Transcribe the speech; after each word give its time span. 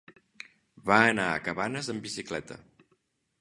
Va 0.87 0.97
anar 1.09 1.27
a 1.33 1.43
Cabanes 1.49 1.91
amb 1.95 2.07
bicicleta. 2.09 2.59